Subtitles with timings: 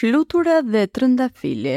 [0.00, 1.72] flutura dhe trëndafili.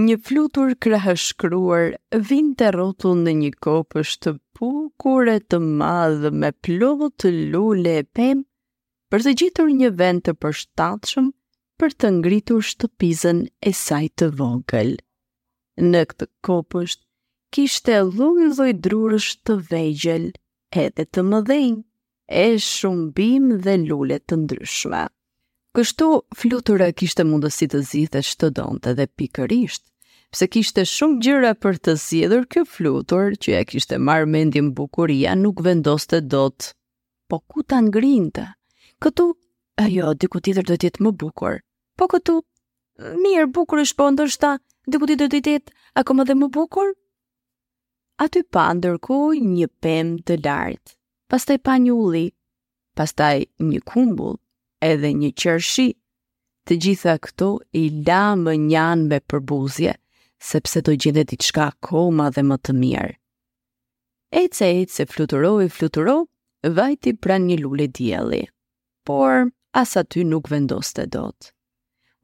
[0.00, 1.86] Një flutur krahë shkruar
[2.28, 8.04] vind të rotu në një kopësht të pukure të madhë me plovë të lule e
[8.18, 8.44] pem
[9.10, 11.28] për të gjitur një vend të përshtatëshëm
[11.82, 14.94] për të ngritur shtëpizën e saj të vogël.
[15.90, 17.02] Në këtë kopësht,
[17.58, 20.30] kishte lungë drurësh të vejgjel
[20.84, 21.84] edhe të mëdhenjë
[22.46, 25.06] e shumbim dhe lullet të ndryshme.
[25.76, 26.06] Kështu
[26.40, 29.82] flutura kishte mundësi të zithe që donte dhe pikërisht,
[30.32, 35.34] pse kishte shumë gjëra për të zjedhur kjo flutur që e kishte marrë mendim bukuria
[35.40, 36.70] nuk vendoste dot.
[37.28, 38.46] Po ku ta ngrinte?
[39.04, 39.26] Këtu
[39.84, 41.60] ajo diku tjetër do të jetë më bukur.
[42.00, 42.38] Po këtu
[43.26, 44.54] mirë bukur është po ndoshta
[44.88, 46.94] diku tjetër do të jetë akoma dhe më bukur.
[48.28, 50.96] Aty pa ndërkohë një pemë të lartë.
[51.28, 52.26] Pastaj pa një ulli.
[52.96, 53.36] Pastaj
[53.70, 54.38] një kumbull
[54.82, 55.86] edhe një qërshi.
[56.66, 59.92] Të gjitha këto i la më njanë me përbuzje,
[60.50, 63.12] sepse do gjithë t'i qka koma dhe më të mirë.
[64.42, 66.16] Ece e se fluturo e fluturo,
[66.66, 68.42] vajti pran një lule djeli,
[69.06, 71.52] por as aty nuk vendos të dot.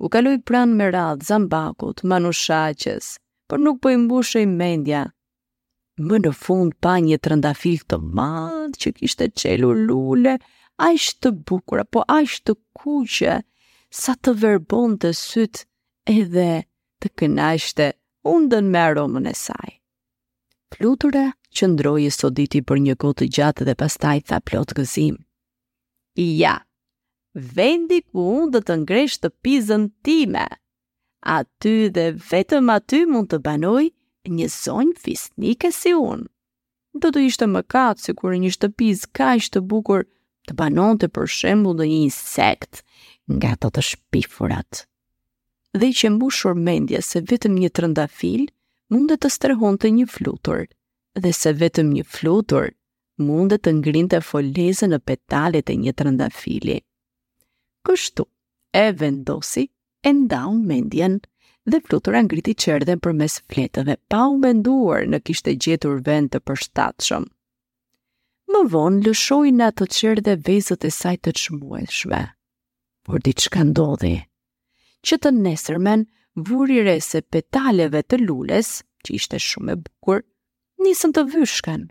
[0.03, 3.13] U kaloi pran më radhë zambakut, manushaqës,
[3.49, 3.95] por nuk po i
[4.43, 5.07] i mendja.
[6.03, 10.39] Më në fund pa një trëndafil të madhë që kishte qelur lule,
[10.81, 13.37] aq të bukur apo aq të kuqe
[13.93, 15.65] sa të verbon të syt
[16.09, 16.49] edhe
[17.03, 17.91] të kënaqte
[18.33, 19.71] undën me aromën e saj.
[20.73, 25.17] Plutura qëndroi soditi për një kohë të gjatë dhe pastaj tha plot gëzim.
[26.41, 26.55] Ja,
[27.57, 30.47] vendi ku unë dhe të ngresh të pizën time.
[31.39, 33.85] Aty dhe vetëm aty mund të banoj
[34.33, 36.27] një zonjë fisnike si unë.
[37.01, 40.11] Do të ishte më katë si kur një shtëpiz ka ishte bukur të
[40.49, 42.81] të banon të përshembu dhe një insekt
[43.37, 44.81] nga të të shpifurat.
[45.79, 48.47] Dhe i që mbushur mendje se vetëm një trëndafil
[48.93, 50.65] mundet të strehon të një flutur,
[51.23, 52.73] dhe se vetëm një flutur
[53.29, 56.79] mundet të ngrin të folese në petalet e një trëndafili.
[57.87, 58.27] Kështu,
[58.85, 59.65] e vendosi,
[60.07, 61.21] e ndaun mendjen,
[61.71, 66.43] dhe flutura ngriti qerdhen për mes fletëve pa u menduar në kishte gjetur vend të
[66.49, 67.31] përstatëshëm
[68.53, 72.23] më vonë lëshoj në ato qërë dhe vezët e saj të qmueshve.
[73.07, 74.15] Por di që ka ndodhi?
[75.07, 76.05] Që të nesërmen,
[76.49, 80.21] vurire se petaleve të lules, që ishte shumë e bukur,
[80.85, 81.89] nisën të vyshken.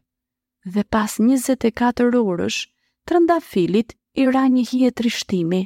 [0.73, 2.59] Dhe pas 24 orësh,
[3.05, 5.63] të rënda filit i ra një hje trishtimi.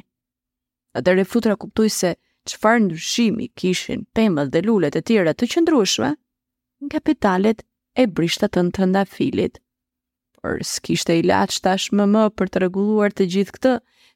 [1.04, 2.14] Dhe refutra kuptuj se
[2.48, 6.10] qëfar ndryshimi kishin pëmët dhe lullet e tjera të qëndrushme,
[6.86, 7.60] nga petalet
[8.00, 9.60] e brishtat të në të rënda filit.
[10.46, 10.78] Rovers.
[10.84, 13.72] Kishte ilaç tashmë më për të rregulluar të gjithë këtë.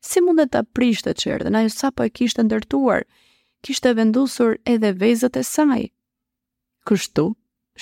[0.09, 1.55] Si mundet ta prishte çerdhën?
[1.59, 3.05] Ajo sapo e kishte ndërtuar.
[3.67, 5.83] Kishte vendosur edhe vezët e saj.
[6.89, 7.27] Kështu,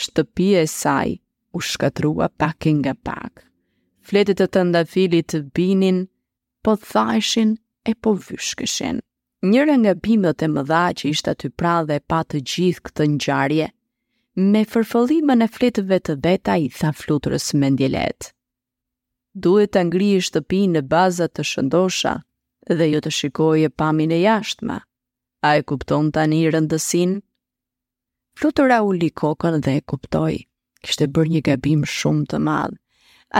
[0.02, 1.12] shtëpia e saj
[1.54, 3.44] u shkatrua pak e nga pak.
[4.08, 6.00] Fletët të të ndafilit të binin,
[6.64, 7.54] po thajshin
[7.84, 8.98] e po vyshkëshin.
[9.46, 13.68] Njëra nga bimët e mëdha që ishtë aty pra dhe pa të gjithë këtë njarje,
[14.50, 18.32] me fërfëllimën e fletëve të beta i tha fluturës mendjelet
[19.36, 22.12] duhet të ngri i shtëpi në bazat të shëndosha
[22.78, 24.78] dhe jo të shikoj e pamin e jashtma.
[25.44, 27.12] A e kupton tani rëndësin?
[28.38, 30.34] Flutura u li kokën dhe e kuptoj.
[30.84, 32.76] Kishte bërë një gabim shumë të madhë.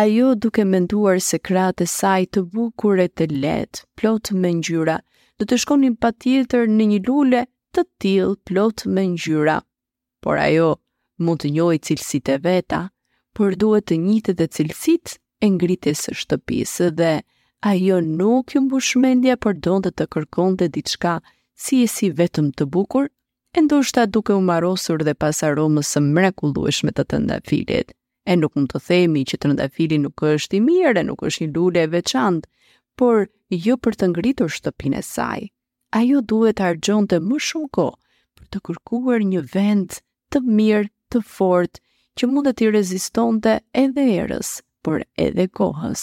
[0.00, 4.98] Ajo duke menduar se kratë e saj të bukure e të letë, plot me ngjyra,
[5.40, 9.56] do të shkonin pa tjetër në një lule të tilë plot me ngjyra.
[10.20, 10.68] Por ajo
[11.24, 12.82] mund të njojë cilësit e veta,
[13.34, 17.10] por duhet të njitë dhe cilësit e ngriti së shtëpisë dhe
[17.70, 21.12] ajo nuk ju mbushmendja për donë dhe të kërkon dhe diçka
[21.66, 26.02] si e si vetëm të bukur, e ndoshta duke u marosur dhe pas aromës së
[26.06, 27.94] mrekullueshme të të ndafilit.
[28.28, 31.44] E nuk më të themi që të ndafili nuk është i mirë e nuk është
[31.46, 32.42] një lule e veçant,
[32.98, 33.28] por
[33.66, 35.46] jo për të ngritur shtëpinë e saj.
[36.00, 37.86] Ajo duhet të argjonte më shumë ko
[38.36, 40.00] për të kërkuar një vend
[40.34, 41.80] të mirë, të fort,
[42.20, 44.50] që mund të i edhe erës
[44.88, 46.02] por edhe kohës.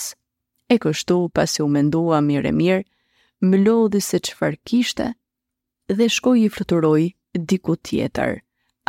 [0.73, 2.83] E kështu, pasi u mendua mirë e mirë,
[3.49, 5.07] më lodhi se që farë kishte
[5.97, 7.01] dhe shkoj i fluturoj
[7.51, 8.35] diku tjetër,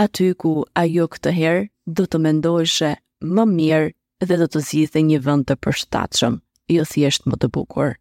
[0.05, 0.53] aty ku
[0.83, 1.65] ajo këtë herë
[1.99, 2.93] do të mendojshe
[3.37, 3.89] më mirë
[4.29, 6.37] dhe do të zithë një vënd të përshtatëshëm,
[6.77, 7.97] jo thjesht më të bukurë.